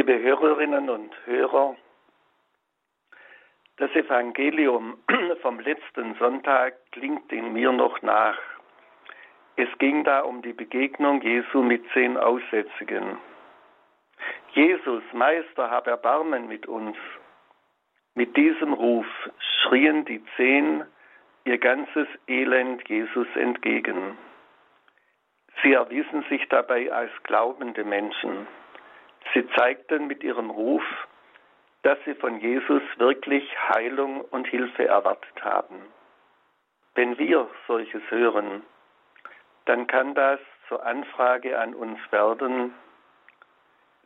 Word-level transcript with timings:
Liebe 0.00 0.18
Hörerinnen 0.18 0.88
und 0.88 1.12
Hörer, 1.26 1.76
das 3.76 3.90
Evangelium 3.90 4.96
vom 5.42 5.60
letzten 5.60 6.14
Sonntag 6.14 6.72
klingt 6.92 7.30
in 7.30 7.52
mir 7.52 7.70
noch 7.70 8.00
nach. 8.00 8.38
Es 9.56 9.68
ging 9.76 10.02
da 10.04 10.20
um 10.20 10.40
die 10.40 10.54
Begegnung 10.54 11.20
Jesu 11.20 11.60
mit 11.60 11.84
zehn 11.92 12.16
Aussätzigen. 12.16 13.18
Jesus, 14.54 15.02
Meister, 15.12 15.70
hab 15.70 15.86
Erbarmen 15.86 16.48
mit 16.48 16.64
uns. 16.64 16.96
Mit 18.14 18.34
diesem 18.38 18.72
Ruf 18.72 19.06
schrien 19.60 20.06
die 20.06 20.24
Zehn 20.36 20.82
ihr 21.44 21.58
ganzes 21.58 22.08
Elend 22.26 22.88
Jesus 22.88 23.28
entgegen. 23.34 24.16
Sie 25.62 25.74
erwiesen 25.74 26.24
sich 26.30 26.48
dabei 26.48 26.90
als 26.90 27.12
glaubende 27.24 27.84
Menschen. 27.84 28.46
Sie 29.34 29.46
zeigten 29.56 30.06
mit 30.06 30.22
ihrem 30.22 30.50
Ruf, 30.50 30.82
dass 31.82 31.98
sie 32.04 32.14
von 32.14 32.40
Jesus 32.40 32.82
wirklich 32.98 33.44
Heilung 33.68 34.20
und 34.20 34.46
Hilfe 34.46 34.86
erwartet 34.86 35.44
haben. 35.44 35.76
Wenn 36.94 37.18
wir 37.18 37.48
solches 37.66 38.02
hören, 38.10 38.62
dann 39.64 39.86
kann 39.86 40.14
das 40.14 40.40
zur 40.68 40.84
Anfrage 40.84 41.58
an 41.58 41.74
uns 41.74 41.98
werden, 42.10 42.74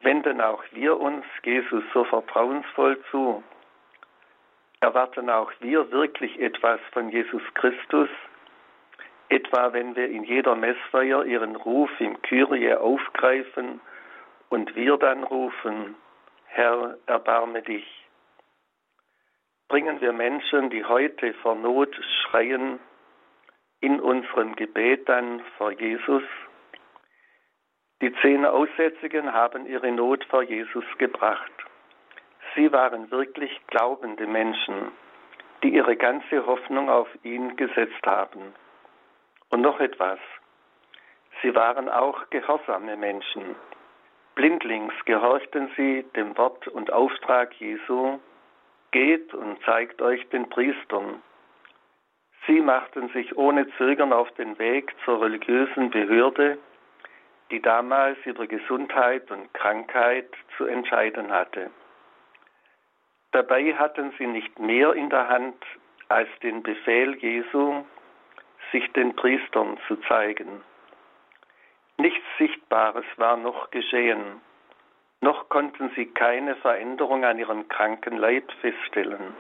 wenden 0.03 0.41
auch 0.41 0.63
wir 0.73 1.01
uns 1.01 1.25
Jesus 1.43 1.83
so 1.93 2.05
vertrauensvoll 2.05 3.03
zu, 3.11 3.43
erwarten 4.81 5.31
auch 5.31 5.51
wir 5.61 5.91
wirklich 5.91 6.39
etwas 6.41 6.81
von 6.93 7.09
Jesus 7.09 7.43
Christus, 7.55 8.09
etwa 9.31 9.73
wenn 9.73 9.97
wir 9.97 10.09
in 10.09 10.25
jeder 10.25 10.55
Messfeier 10.55 11.25
ihren 11.25 11.57
Ruf 11.57 11.91
im 11.99 12.21
Kyrie 12.23 12.75
aufgreifen 12.75 13.81
und 14.49 14.75
wir 14.77 14.97
dann 14.97 15.25
rufen, 15.25 15.95
Herr, 16.47 16.97
erbarme 17.07 17.63
dich. 17.63 17.87
Bringen 19.69 20.01
wir 20.01 20.13
Menschen, 20.13 20.71
die 20.71 20.85
heute 20.85 21.35
vor 21.35 21.55
Not 21.55 21.95
schreien, 22.23 22.79
in 23.81 24.01
unserem 24.01 24.55
Gebet 24.57 25.09
dann 25.09 25.43
vor 25.59 25.73
Jesus. 25.73 26.23
Die 28.01 28.15
zehn 28.23 28.47
Aussätzigen 28.47 29.33
haben 29.33 29.67
ihre 29.67 29.91
Not 29.91 30.25
vor 30.27 30.43
Jesus 30.43 30.85
gebracht. 30.99 31.53
Sie 32.55 32.73
waren 32.73 33.11
wirklich 33.11 33.61
glaubende 33.67 34.27
Menschen, 34.27 34.93
die 35.63 35.75
ihre 35.75 35.97
ganze 35.97 36.47
Hoffnung 36.47 36.89
auf 36.89 37.09
ihn 37.25 37.57
gesetzt 37.57 38.07
haben. 38.07 38.55
Und 39.51 39.63
noch 39.63 39.81
etwas. 39.81 40.19
Sie 41.43 41.55
waren 41.55 41.89
auch 41.89 42.31
gehorsame 42.31 42.97
Menschen. 42.97 43.57
Blindlings 44.35 44.93
gehorchten 45.05 45.71
sie 45.77 46.05
dem 46.17 46.37
Wort 46.37 46.67
und 46.69 46.93
Auftrag 46.93 47.55
Jesu, 47.55 48.19
geht 48.91 49.33
und 49.35 49.63
zeigt 49.65 50.03
euch 50.03 50.29
den 50.31 50.49
Priestern. 50.49 51.23
Sie 52.47 52.61
machten 52.61 53.09
sich 53.11 53.37
ohne 53.37 53.69
Zögern 53.77 54.13
auf 54.13 54.31
den 54.33 54.59
Weg 54.59 54.95
zur 55.05 55.23
religiösen 55.23 55.91
Behörde, 55.91 56.59
die 57.51 57.63
damals 57.63 58.19
über 58.25 58.47
Gesundheit 58.47 59.31
und 59.31 59.53
Krankheit 59.55 60.29
zu 60.57 60.67
entscheiden 60.67 61.31
hatte. 61.31 61.71
Dabei 63.33 63.75
hatten 63.75 64.13
sie 64.19 64.27
nicht 64.27 64.59
mehr 64.59 64.95
in 64.95 65.11
der 65.11 65.29
Hand 65.29 65.57
als 66.09 66.29
den 66.43 66.63
Befehl 66.63 67.17
Jesu, 67.17 67.85
sich 68.73 68.93
den 68.93 69.15
Priestern 69.17 69.79
zu 69.89 69.97
zeigen. 70.09 70.63
Nichts 72.05 72.27
Sichtbares 72.37 73.07
war 73.17 73.39
noch 73.39 73.71
geschehen, 73.71 74.43
noch 75.23 75.49
konnten 75.49 75.91
sie 75.97 76.05
keine 76.05 76.55
Veränderung 76.57 77.25
an 77.25 77.39
ihrem 77.39 77.67
kranken 77.69 78.19
Leib 78.19 78.53
feststellen. 78.61 79.35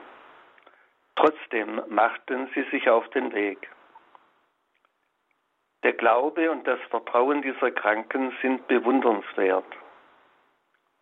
Trotzdem 1.14 1.82
machten 1.88 2.48
sie 2.54 2.62
sich 2.70 2.88
auf 2.88 3.06
den 3.10 3.34
Weg. 3.34 3.68
Der 5.82 5.92
Glaube 5.92 6.50
und 6.50 6.66
das 6.66 6.80
Vertrauen 6.88 7.42
dieser 7.42 7.70
Kranken 7.70 8.34
sind 8.40 8.66
bewundernswert. 8.66 9.70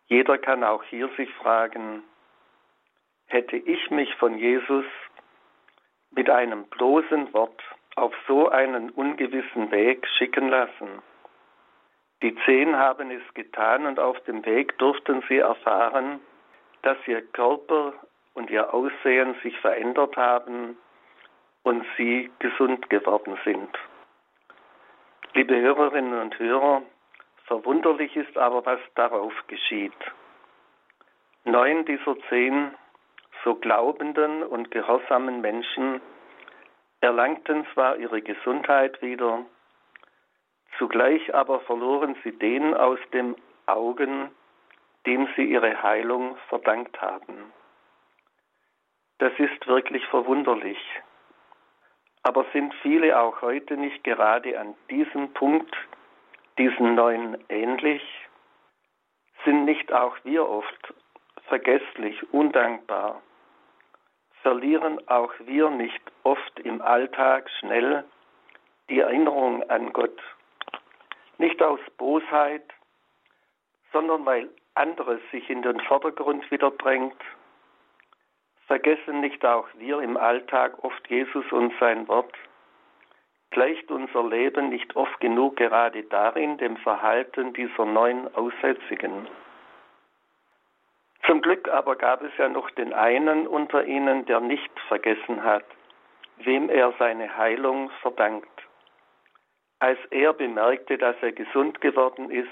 Jeder 0.07 0.37
kann 0.39 0.65
auch 0.65 0.83
hier 0.83 1.07
sich 1.15 1.33
fragen, 1.35 2.03
hätte 3.27 3.55
ich 3.55 3.89
mich 3.89 4.13
von 4.15 4.37
Jesus 4.37 4.85
mit 6.11 6.29
einem 6.29 6.65
bloßen 6.65 7.33
Wort 7.33 7.63
auf 7.95 8.13
so 8.27 8.49
einen 8.49 8.89
ungewissen 8.89 9.71
Weg 9.71 10.05
schicken 10.17 10.49
lassen? 10.49 11.01
Die 12.23 12.33
Zehn 12.45 12.77
haben 12.77 13.11
es 13.11 13.33
getan 13.33 13.85
und 13.85 13.99
auf 13.99 14.17
dem 14.21 14.45
Weg 14.45 14.77
durften 14.77 15.21
sie 15.27 15.39
erfahren, 15.39 16.21
dass 16.81 16.97
ihr 17.05 17.21
Körper 17.21 17.93
und 18.33 18.49
ihr 18.49 18.73
Aussehen 18.73 19.35
sich 19.43 19.59
verändert 19.59 20.15
haben 20.15 20.77
und 21.63 21.85
sie 21.97 22.31
gesund 22.39 22.89
geworden 22.89 23.37
sind. 23.43 23.69
Liebe 25.33 25.59
Hörerinnen 25.59 26.17
und 26.17 26.39
Hörer, 26.39 26.83
verwunderlich 27.45 28.15
ist 28.15 28.37
aber, 28.37 28.65
was 28.65 28.79
darauf 28.95 29.33
geschieht. 29.47 29.91
Neun 31.43 31.83
dieser 31.83 32.15
zehn 32.29 32.73
so 33.43 33.55
glaubenden 33.55 34.43
und 34.43 34.71
gehorsamen 34.71 35.41
Menschen 35.41 35.99
erlangten 37.01 37.67
zwar 37.73 37.97
ihre 37.97 38.21
Gesundheit 38.21 39.01
wieder, 39.01 39.43
Zugleich 40.77 41.33
aber 41.33 41.59
verloren 41.61 42.15
sie 42.23 42.31
den 42.31 42.73
aus 42.73 42.99
dem 43.11 43.35
Augen, 43.65 44.31
dem 45.05 45.27
sie 45.35 45.43
ihre 45.43 45.83
Heilung 45.83 46.37
verdankt 46.49 46.99
haben. 47.01 47.51
Das 49.19 49.33
ist 49.37 49.67
wirklich 49.67 50.05
verwunderlich. 50.07 50.79
Aber 52.23 52.45
sind 52.53 52.73
viele 52.81 53.19
auch 53.19 53.41
heute 53.41 53.77
nicht 53.77 54.03
gerade 54.03 54.59
an 54.59 54.75
diesem 54.89 55.33
Punkt, 55.33 55.75
diesen 56.57 56.95
neuen 56.95 57.37
ähnlich? 57.49 58.01
Sind 59.45 59.65
nicht 59.65 59.91
auch 59.91 60.15
wir 60.23 60.47
oft 60.47 60.93
vergesslich, 61.47 62.33
undankbar? 62.33 63.21
Verlieren 64.41 65.05
auch 65.07 65.33
wir 65.39 65.69
nicht 65.69 66.01
oft 66.23 66.59
im 66.61 66.81
Alltag 66.81 67.49
schnell 67.59 68.05
die 68.89 68.99
Erinnerung 68.99 69.69
an 69.69 69.93
Gott 69.93 70.19
nicht 71.37 71.61
aus 71.61 71.79
Bosheit, 71.97 72.63
sondern 73.91 74.25
weil 74.25 74.49
anderes 74.75 75.21
sich 75.31 75.49
in 75.49 75.61
den 75.61 75.79
Vordergrund 75.81 76.49
wieder 76.51 76.71
drängt. 76.71 77.21
Vergessen 78.67 79.19
nicht 79.19 79.45
auch 79.45 79.67
wir 79.77 79.99
im 79.99 80.17
Alltag 80.17 80.83
oft 80.83 81.07
Jesus 81.09 81.45
und 81.51 81.73
sein 81.79 82.07
Wort? 82.07 82.33
Gleicht 83.51 83.91
unser 83.91 84.27
Leben 84.27 84.69
nicht 84.69 84.95
oft 84.95 85.19
genug 85.19 85.57
gerade 85.57 86.03
darin, 86.03 86.57
dem 86.57 86.77
Verhalten 86.77 87.53
dieser 87.53 87.85
neuen 87.85 88.33
Aussätzigen? 88.33 89.27
Zum 91.27 91.41
Glück 91.41 91.69
aber 91.69 91.95
gab 91.95 92.21
es 92.23 92.35
ja 92.37 92.49
noch 92.49 92.69
den 92.71 92.93
einen 92.93 93.47
unter 93.47 93.85
ihnen, 93.85 94.25
der 94.25 94.39
nicht 94.39 94.71
vergessen 94.87 95.43
hat, 95.43 95.65
wem 96.37 96.69
er 96.69 96.93
seine 96.99 97.37
Heilung 97.37 97.91
verdankt. 98.01 98.52
Als 99.83 99.99
er 100.11 100.31
bemerkte, 100.31 100.97
dass 100.97 101.17
er 101.21 101.33
gesund 101.33 101.81
geworden 101.81 102.31
ist, 102.31 102.47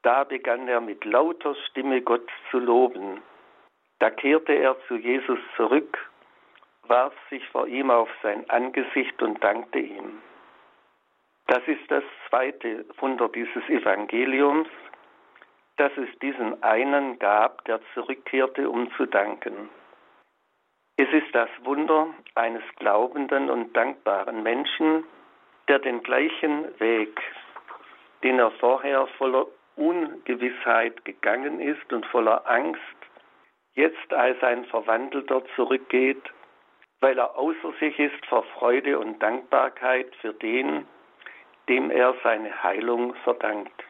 da 0.00 0.24
begann 0.24 0.66
er 0.68 0.80
mit 0.80 1.04
lauter 1.04 1.54
Stimme 1.66 2.00
Gott 2.00 2.26
zu 2.50 2.60
loben. 2.60 3.20
Da 3.98 4.08
kehrte 4.08 4.54
er 4.54 4.74
zu 4.88 4.94
Jesus 4.94 5.38
zurück, 5.54 5.98
warf 6.84 7.12
sich 7.28 7.46
vor 7.50 7.66
ihm 7.66 7.90
auf 7.90 8.08
sein 8.22 8.48
Angesicht 8.48 9.20
und 9.20 9.44
dankte 9.44 9.80
ihm. 9.80 10.22
Das 11.48 11.60
ist 11.66 11.90
das 11.90 12.04
zweite 12.30 12.86
Wunder 13.00 13.28
dieses 13.28 13.68
Evangeliums, 13.68 14.68
dass 15.76 15.92
es 15.98 16.08
diesen 16.20 16.62
einen 16.62 17.18
gab, 17.18 17.66
der 17.66 17.82
zurückkehrte, 17.92 18.70
um 18.70 18.90
zu 18.92 19.04
danken. 19.04 19.68
Es 20.96 21.12
ist 21.12 21.34
das 21.34 21.50
Wunder 21.64 22.06
eines 22.34 22.64
glaubenden 22.76 23.50
und 23.50 23.76
dankbaren 23.76 24.42
Menschen, 24.42 25.04
der 25.68 25.78
den 25.78 26.02
gleichen 26.02 26.78
Weg, 26.78 27.20
den 28.22 28.38
er 28.38 28.50
vorher 28.52 29.06
voller 29.18 29.46
Ungewissheit 29.76 31.04
gegangen 31.04 31.60
ist 31.60 31.92
und 31.92 32.06
voller 32.06 32.48
Angst, 32.48 32.80
jetzt 33.74 34.12
als 34.12 34.40
ein 34.42 34.64
Verwandelter 34.66 35.42
zurückgeht, 35.56 36.22
weil 37.00 37.18
er 37.18 37.36
außer 37.36 37.72
sich 37.80 37.98
ist 37.98 38.24
vor 38.26 38.44
Freude 38.58 38.98
und 38.98 39.22
Dankbarkeit 39.22 40.14
für 40.20 40.32
den, 40.32 40.86
dem 41.68 41.90
er 41.90 42.14
seine 42.22 42.62
Heilung 42.62 43.14
verdankt. 43.16 43.84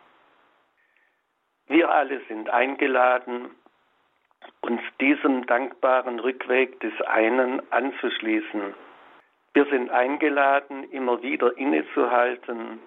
Wir 1.66 1.90
alle 1.90 2.20
sind 2.28 2.50
eingeladen, 2.50 3.50
uns 4.60 4.80
diesem 5.00 5.46
dankbaren 5.46 6.20
Rückweg 6.20 6.78
des 6.80 6.98
einen 7.02 7.62
anzuschließen 7.72 8.74
wir 9.54 9.64
sind 9.66 9.90
eingeladen, 9.90 10.90
immer 10.90 11.22
wieder 11.22 11.56
innezuhalten, 11.56 12.80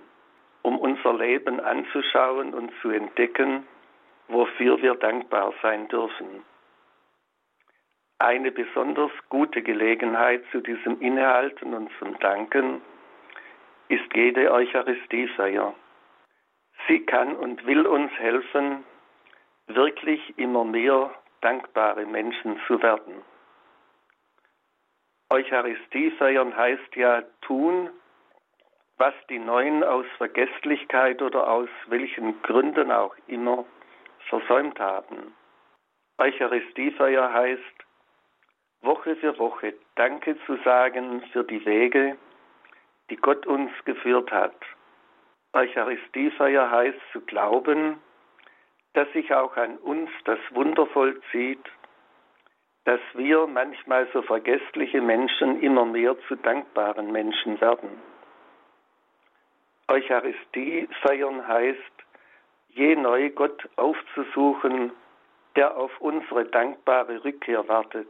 um 0.61 0.77
unser 0.77 1.13
Leben 1.13 1.61
anzuschauen 1.61 2.53
und 2.53 2.71
zu 2.81 2.89
entdecken, 2.89 3.65
wofür 4.27 4.81
wir 4.81 4.95
dankbar 4.95 5.53
sein 5.61 5.87
dürfen. 5.87 6.43
Eine 8.19 8.51
besonders 8.51 9.11
gute 9.29 9.61
Gelegenheit 9.61 10.43
zu 10.51 10.59
diesem 10.59 10.99
Innehalten 10.99 11.73
und 11.73 11.89
zum 11.99 12.19
Danken 12.19 12.81
ist 13.87 14.13
jede 14.13 14.51
Eucharistiefeier. 14.51 15.73
Sie 16.87 17.05
kann 17.05 17.35
und 17.35 17.65
will 17.65 17.85
uns 17.87 18.11
helfen, 18.13 18.83
wirklich 19.67 20.37
immer 20.37 20.65
mehr 20.65 21.11
dankbare 21.41 22.05
Menschen 22.05 22.59
zu 22.67 22.81
werden. 22.81 23.23
Eucharistie 25.29 26.11
feiern 26.11 26.55
heißt 26.55 26.95
ja 26.95 27.21
tun, 27.41 27.89
was 28.97 29.13
die 29.29 29.39
Neuen 29.39 29.83
aus 29.83 30.05
Vergesslichkeit 30.17 31.21
oder 31.21 31.49
aus 31.49 31.69
welchen 31.87 32.41
Gründen 32.41 32.91
auch 32.91 33.15
immer 33.27 33.65
versäumt 34.29 34.79
haben. 34.79 35.35
Eucharistiefeier 36.17 37.31
heißt, 37.31 37.61
Woche 38.81 39.15
für 39.17 39.37
Woche 39.37 39.73
Danke 39.95 40.37
zu 40.45 40.55
sagen 40.63 41.21
für 41.33 41.43
die 41.43 41.63
Wege, 41.65 42.17
die 43.09 43.17
Gott 43.17 43.45
uns 43.45 43.71
geführt 43.85 44.31
hat. 44.31 44.55
Eucharistiefeier 45.53 46.69
heißt 46.71 46.99
zu 47.11 47.21
glauben, 47.21 47.99
dass 48.93 49.11
sich 49.13 49.33
auch 49.33 49.55
an 49.57 49.77
uns 49.77 50.09
das 50.25 50.39
Wunder 50.51 50.87
vollzieht, 50.87 51.63
dass 52.87 53.01
wir 53.15 53.45
manchmal 53.47 54.07
so 54.13 54.21
vergessliche 54.21 55.01
Menschen 55.01 55.61
immer 55.61 55.83
mehr 55.83 56.15
zu 56.29 56.35
dankbaren 56.35 57.11
Menschen 57.11 57.59
werden. 57.59 57.89
Eucharistie 59.89 60.87
feiern 61.01 61.45
heißt, 61.45 61.93
je 62.69 62.95
neu 62.95 63.29
Gott 63.31 63.67
aufzusuchen, 63.75 64.93
der 65.57 65.75
auf 65.75 65.91
unsere 65.99 66.45
dankbare 66.45 67.25
Rückkehr 67.25 67.67
wartet, 67.67 68.07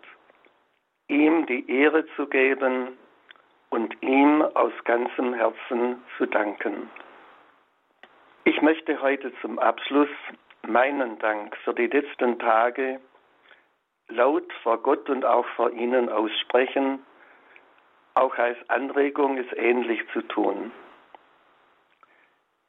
ihm 1.07 1.47
die 1.47 1.67
Ehre 1.71 2.05
zu 2.15 2.27
geben 2.27 2.99
und 3.71 3.99
ihm 4.03 4.43
aus 4.43 4.73
ganzem 4.83 5.33
Herzen 5.33 6.03
zu 6.19 6.27
danken. 6.27 6.87
Ich 8.43 8.61
möchte 8.61 9.01
heute 9.01 9.33
zum 9.41 9.57
Abschluss 9.57 10.09
meinen 10.67 11.17
Dank 11.17 11.57
für 11.63 11.73
die 11.73 11.87
letzten 11.87 12.37
Tage 12.37 12.99
laut 14.09 14.51
vor 14.63 14.81
Gott 14.81 15.09
und 15.09 15.25
auch 15.25 15.45
vor 15.55 15.71
Ihnen 15.71 16.09
aussprechen, 16.09 16.99
auch 18.15 18.35
als 18.37 18.57
Anregung, 18.69 19.37
es 19.37 19.51
ähnlich 19.55 20.01
zu 20.13 20.21
tun. 20.21 20.71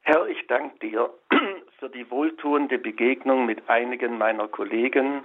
Herr, 0.03 0.27
ich 0.27 0.47
danke 0.47 0.79
dir 0.79 1.11
für 1.79 1.89
die 1.91 2.11
wohltuende 2.11 2.79
Begegnung 2.79 3.47
mit 3.47 3.69
einigen 3.69 4.19
meiner 4.19 4.49
Kollegen, 4.49 5.23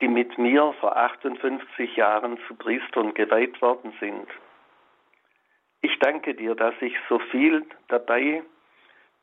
die 0.00 0.08
mit 0.08 0.36
mir 0.38 0.74
vor 0.80 0.96
58 0.96 1.96
Jahren 1.96 2.38
zu 2.46 2.54
Priestern 2.54 3.14
geweiht 3.14 3.60
worden 3.62 3.94
sind. 4.00 4.28
Ich 5.80 5.98
danke 5.98 6.34
dir, 6.34 6.54
dass 6.54 6.74
ich 6.80 6.94
so 7.08 7.18
viel 7.18 7.64
dabei 7.88 8.42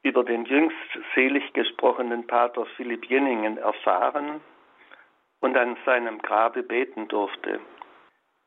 über 0.02 0.24
den 0.24 0.46
jüngst 0.46 0.76
selig 1.16 1.54
gesprochenen 1.54 2.26
Pater 2.26 2.66
Philipp 2.78 3.06
Jenningen 3.06 3.58
erfahren 3.58 4.42
und 5.44 5.58
an 5.58 5.76
seinem 5.86 6.22
Grabe 6.22 6.64
beten 6.64 7.10
durfte. 7.10 7.60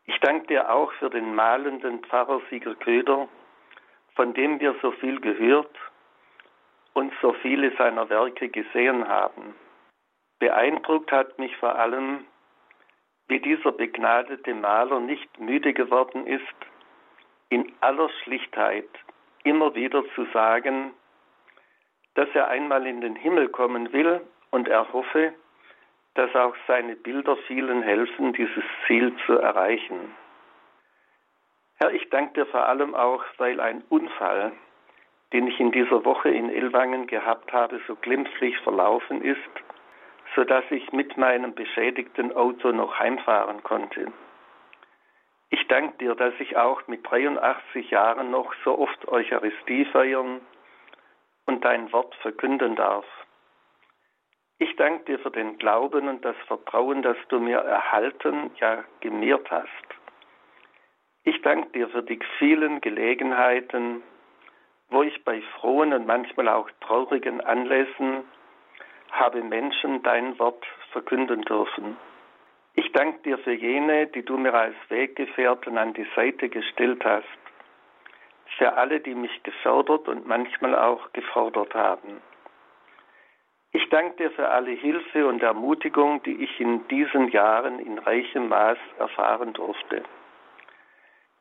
Ich 0.06 0.18
danke 0.20 0.46
dir 0.46 0.72
auch 0.72 0.90
für 0.92 1.10
den 1.10 1.34
malenden 1.34 2.02
Pfarrer 2.04 2.40
Sieger 2.48 2.74
Köder, 2.74 3.28
von 4.14 4.32
dem 4.32 4.60
wir 4.60 4.74
so 4.80 4.92
viel 4.92 5.20
gehört 5.20 5.76
und 6.94 7.12
so 7.20 7.34
viele 7.34 7.76
seiner 7.76 8.08
Werke 8.08 8.48
gesehen 8.48 9.06
haben. 9.06 9.54
Beeindruckt 10.38 11.12
hat 11.12 11.38
mich 11.38 11.54
vor 11.58 11.74
allem, 11.74 12.24
wie 13.28 13.40
dieser 13.40 13.72
begnadete 13.72 14.54
Maler 14.54 15.00
nicht 15.00 15.38
müde 15.38 15.74
geworden 15.74 16.26
ist, 16.26 16.56
in 17.50 17.74
aller 17.82 18.08
Schlichtheit 18.22 18.88
immer 19.44 19.74
wieder 19.74 20.02
zu 20.14 20.24
sagen, 20.32 20.94
dass 22.14 22.28
er 22.32 22.48
einmal 22.48 22.86
in 22.86 23.02
den 23.02 23.16
Himmel 23.16 23.50
kommen 23.50 23.92
will 23.92 24.22
und 24.50 24.66
er 24.66 24.90
hoffe, 24.94 25.34
dass 26.16 26.34
auch 26.34 26.54
seine 26.66 26.96
Bilder 26.96 27.36
vielen 27.46 27.82
helfen, 27.82 28.32
dieses 28.32 28.64
Ziel 28.86 29.14
zu 29.26 29.34
erreichen. 29.34 30.14
Herr, 31.76 31.92
ich 31.92 32.08
danke 32.08 32.32
dir 32.34 32.46
vor 32.46 32.66
allem 32.66 32.94
auch, 32.94 33.22
weil 33.36 33.60
ein 33.60 33.82
Unfall, 33.90 34.52
den 35.32 35.46
ich 35.46 35.60
in 35.60 35.72
dieser 35.72 36.04
Woche 36.04 36.30
in 36.30 36.50
Elwangen 36.50 37.06
gehabt 37.06 37.52
habe, 37.52 37.80
so 37.86 37.96
glimpflich 37.96 38.56
verlaufen 38.60 39.22
ist, 39.22 39.38
so 40.34 40.44
dass 40.44 40.64
ich 40.70 40.92
mit 40.92 41.16
meinem 41.16 41.54
beschädigten 41.54 42.34
Auto 42.34 42.72
noch 42.72 42.98
heimfahren 42.98 43.62
konnte. 43.62 44.12
Ich 45.50 45.66
danke 45.68 45.98
dir, 45.98 46.14
dass 46.14 46.34
ich 46.40 46.56
auch 46.56 46.86
mit 46.88 47.08
83 47.08 47.90
Jahren 47.90 48.30
noch 48.30 48.52
so 48.64 48.78
oft 48.78 49.06
Eucharistie 49.08 49.84
feiern 49.86 50.40
und 51.44 51.64
dein 51.64 51.92
Wort 51.92 52.14
verkünden 52.16 52.74
darf. 52.74 53.04
Ich 54.58 54.74
danke 54.76 55.04
dir 55.04 55.18
für 55.18 55.30
den 55.30 55.58
Glauben 55.58 56.08
und 56.08 56.24
das 56.24 56.36
Vertrauen, 56.46 57.02
das 57.02 57.16
du 57.28 57.38
mir 57.38 57.58
erhalten, 57.58 58.50
ja 58.58 58.84
gemehrt 59.00 59.50
hast. 59.50 59.68
Ich 61.24 61.42
danke 61.42 61.70
dir 61.72 61.88
für 61.88 62.02
die 62.02 62.18
vielen 62.38 62.80
Gelegenheiten, 62.80 64.02
wo 64.88 65.02
ich 65.02 65.24
bei 65.24 65.42
frohen 65.58 65.92
und 65.92 66.06
manchmal 66.06 66.48
auch 66.48 66.70
traurigen 66.80 67.40
Anlässen 67.40 68.24
habe 69.10 69.42
Menschen 69.42 70.02
dein 70.02 70.38
Wort 70.38 70.64
verkünden 70.92 71.42
dürfen. 71.42 71.96
Ich 72.74 72.90
danke 72.92 73.18
dir 73.22 73.38
für 73.38 73.52
jene, 73.52 74.06
die 74.06 74.22
du 74.22 74.38
mir 74.38 74.54
als 74.54 74.76
Weggefährten 74.88 75.76
an 75.78 75.94
die 75.94 76.06
Seite 76.14 76.48
gestellt 76.48 77.04
hast 77.04 77.26
für 78.58 78.74
alle, 78.74 79.00
die 79.00 79.14
mich 79.14 79.42
gefördert 79.42 80.08
und 80.08 80.26
manchmal 80.26 80.74
auch 80.74 81.12
gefordert 81.12 81.74
haben. 81.74 82.22
Ich 83.76 83.90
danke 83.90 84.16
dir 84.16 84.30
für 84.30 84.48
alle 84.48 84.70
Hilfe 84.70 85.26
und 85.26 85.42
Ermutigung, 85.42 86.22
die 86.22 86.42
ich 86.42 86.58
in 86.58 86.88
diesen 86.88 87.28
Jahren 87.28 87.78
in 87.78 87.98
reichem 87.98 88.48
Maß 88.48 88.78
erfahren 88.98 89.52
durfte. 89.52 90.02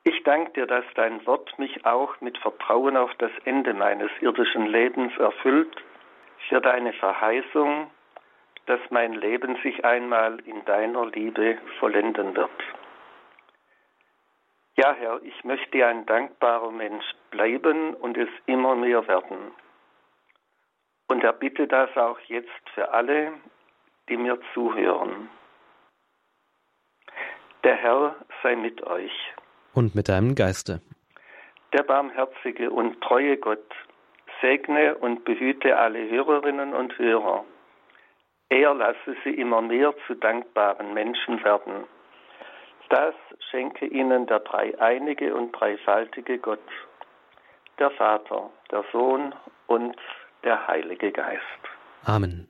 Ich 0.04 0.22
danke 0.24 0.52
dir, 0.52 0.68
dass 0.68 0.84
dein 0.96 1.26
Wort 1.26 1.58
mich 1.58 1.86
auch 1.86 2.20
mit 2.20 2.38
Vertrauen 2.40 2.98
auf 2.98 3.12
das 3.20 3.32
Ende 3.46 3.74
meines 3.74 4.12
irdischen 4.20 4.66
Lebens 4.66 5.18
erfüllt, 5.18 5.82
für 6.50 6.60
deine 6.60 6.92
Verheißung, 6.92 7.90
dass 8.66 8.82
mein 8.90 9.14
Leben 9.14 9.56
sich 9.64 9.86
einmal 9.86 10.38
in 10.42 10.66
deiner 10.66 11.06
Liebe 11.06 11.58
vollenden 11.80 12.36
wird. 12.36 12.52
Ja, 14.76 14.94
Herr, 15.00 15.22
ich 15.24 15.42
möchte 15.46 15.88
ein 15.88 16.06
dankbarer 16.06 16.72
Mensch 16.72 17.06
bleiben 17.32 17.94
und 17.94 18.18
es 18.18 18.30
immer 18.46 18.76
mehr 18.76 19.08
werden. 19.08 19.54
Und 21.08 21.24
er 21.24 21.34
bitte 21.34 21.68
das 21.68 21.96
auch 21.96 22.20
jetzt 22.22 22.70
für 22.74 22.92
alle, 22.92 23.34
die 24.10 24.18
mir 24.18 24.40
zuhören. 24.54 25.30
Der 27.64 27.76
Herr 27.76 28.16
sei 28.44 28.56
mit 28.56 28.82
euch. 28.84 29.34
Und 29.74 29.96
mit 29.96 30.10
deinem 30.10 30.36
Geiste. 30.36 30.82
Der 31.74 31.84
barmherzige 31.84 32.72
und 32.72 33.02
treue 33.02 33.38
Gott 33.38 33.74
segne 34.42 34.96
und 34.96 35.26
behüte 35.26 35.78
alle 35.78 36.10
Hörerinnen 36.10 36.74
und 36.74 36.98
Hörer. 36.98 37.46
Er 38.50 38.74
lasse 38.74 39.16
sie 39.24 39.32
immer 39.32 39.62
mehr 39.62 39.94
zu 40.08 40.16
dankbaren 40.16 40.94
Menschen 40.94 41.44
werden 41.44 41.86
das 42.90 43.16
schenke 43.50 43.86
ihnen 43.86 44.28
der 44.28 44.40
dreieinige 44.40 45.34
und 45.36 45.52
dreifaltige 45.52 46.38
Gott, 46.38 46.68
der 47.80 47.92
Vater, 47.92 48.50
der 48.72 48.84
Sohn 48.92 49.34
und 49.68 49.96
der 50.46 50.68
Heilige 50.68 51.12
Geist. 51.12 51.42
Amen. 52.06 52.48